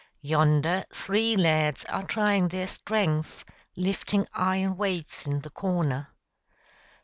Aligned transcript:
Yonder 0.23 0.83
three 0.91 1.35
lads 1.37 1.85
are 1.85 2.01
trying 2.03 2.47
their 2.47 2.65
strength 2.65 3.45
lifting 3.75 4.25
iron 4.33 4.75
weights 4.75 5.27
in 5.27 5.41
the 5.41 5.51
corner. 5.51 6.07